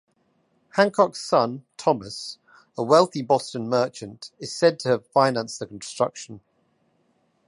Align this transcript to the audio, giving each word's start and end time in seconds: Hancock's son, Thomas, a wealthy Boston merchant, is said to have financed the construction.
Hancock's 0.77 1.21
son, 1.21 1.63
Thomas, 1.77 2.39
a 2.75 2.81
wealthy 2.81 3.21
Boston 3.21 3.69
merchant, 3.69 4.31
is 4.39 4.51
said 4.51 4.79
to 4.79 4.89
have 4.89 5.05
financed 5.05 5.59
the 5.59 5.67
construction. 5.67 6.41